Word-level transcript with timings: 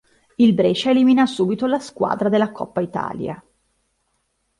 Il 0.37 0.55
Brescia 0.55 0.89
elimina 0.89 1.27
subito 1.27 1.67
la 1.67 1.77
squadra 1.77 2.27
dalla 2.27 2.51
Coppa 2.51 2.81
Italia. 2.81 3.39